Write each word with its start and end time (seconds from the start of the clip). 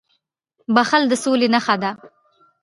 •بښل 0.75 1.03
د 1.07 1.13
سولي 1.23 1.47
نښه 1.53 1.75
ده. 1.81 1.91